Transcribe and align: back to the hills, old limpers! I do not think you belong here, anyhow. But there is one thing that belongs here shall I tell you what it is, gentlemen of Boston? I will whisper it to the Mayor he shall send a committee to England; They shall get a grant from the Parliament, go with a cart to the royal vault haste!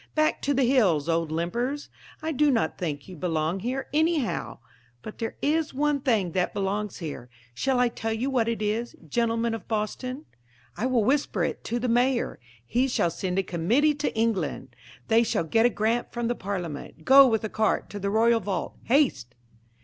back 0.15 0.41
to 0.41 0.51
the 0.51 0.63
hills, 0.63 1.07
old 1.07 1.31
limpers! 1.31 1.89
I 2.23 2.31
do 2.31 2.49
not 2.49 2.75
think 2.79 3.07
you 3.07 3.15
belong 3.15 3.59
here, 3.59 3.85
anyhow. 3.93 4.57
But 5.03 5.19
there 5.19 5.35
is 5.43 5.75
one 5.75 5.99
thing 5.99 6.31
that 6.31 6.55
belongs 6.55 6.97
here 6.97 7.29
shall 7.53 7.77
I 7.79 7.87
tell 7.87 8.11
you 8.11 8.27
what 8.27 8.47
it 8.47 8.63
is, 8.63 8.95
gentlemen 9.07 9.53
of 9.53 9.67
Boston? 9.67 10.25
I 10.75 10.87
will 10.87 11.03
whisper 11.03 11.43
it 11.43 11.63
to 11.65 11.77
the 11.77 11.87
Mayor 11.87 12.39
he 12.65 12.87
shall 12.87 13.11
send 13.11 13.37
a 13.37 13.43
committee 13.43 13.93
to 13.93 14.11
England; 14.17 14.75
They 15.07 15.21
shall 15.21 15.43
get 15.43 15.67
a 15.67 15.69
grant 15.69 16.11
from 16.11 16.27
the 16.29 16.33
Parliament, 16.33 17.05
go 17.05 17.27
with 17.27 17.43
a 17.43 17.47
cart 17.47 17.87
to 17.91 17.99
the 17.99 18.09
royal 18.09 18.39
vault 18.39 18.77
haste! 18.85 19.35